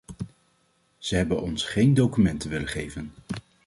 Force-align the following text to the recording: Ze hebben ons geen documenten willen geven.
Ze 0.97 1.15
hebben 1.15 1.41
ons 1.41 1.65
geen 1.65 1.93
documenten 1.93 2.49
willen 2.49 2.67
geven. 2.67 3.13